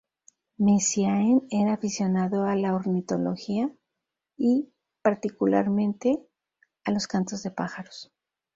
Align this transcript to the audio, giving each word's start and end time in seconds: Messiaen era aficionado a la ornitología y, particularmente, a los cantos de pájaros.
Messiaen 0.57 1.45
era 1.51 1.73
aficionado 1.73 2.45
a 2.45 2.55
la 2.55 2.73
ornitología 2.73 3.71
y, 4.35 4.73
particularmente, 5.03 6.25
a 6.85 6.89
los 6.89 7.05
cantos 7.05 7.43
de 7.43 7.51
pájaros. 7.51 8.11